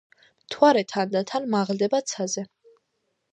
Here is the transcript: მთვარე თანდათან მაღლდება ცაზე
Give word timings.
მთვარე 0.45 0.81
თანდათან 0.93 1.45
მაღლდება 1.57 2.01
ცაზე 2.13 2.47